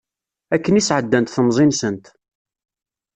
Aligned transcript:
Akken 0.55 0.79
i 0.79 0.81
sɛeddant 0.83 1.33
temẓi-nsent. 1.35 2.05